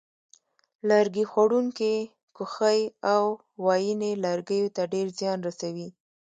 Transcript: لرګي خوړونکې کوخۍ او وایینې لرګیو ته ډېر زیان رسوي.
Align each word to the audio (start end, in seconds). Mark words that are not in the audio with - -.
لرګي 0.89 1.25
خوړونکې 1.31 1.93
کوخۍ 2.37 2.79
او 3.13 3.23
وایینې 3.65 4.11
لرګیو 4.25 4.67
ته 4.75 4.83
ډېر 4.93 5.07
زیان 5.19 5.39
رسوي. 5.47 5.89